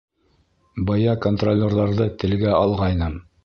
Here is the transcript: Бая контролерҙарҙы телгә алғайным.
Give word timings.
Бая 0.87 1.13
контролерҙарҙы 1.27 2.11
телгә 2.25 2.59
алғайным. 2.65 3.25